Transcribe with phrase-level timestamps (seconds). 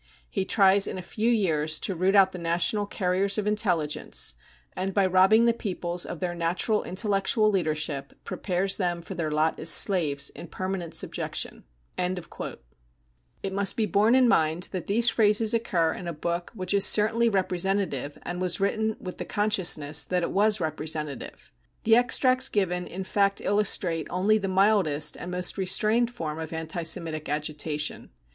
[0.31, 4.33] He tries in a few years to root out the national carriers of intelligence,
[4.73, 9.59] and by robbing the peoples of their natural intellectual leadership, prepares them for their lot
[9.59, 11.65] as slaves in permanent subjection,
[11.97, 12.55] 53
[13.43, 16.83] It must be borne in mind that these phrases occur in a book which is
[16.83, 21.51] certainly representative and was written with the consciousness that it was representative.
[21.83, 26.81] The extracts given in fact illustrate only the mildest and most restrained form of anti
[26.81, 28.09] Semitic agitation.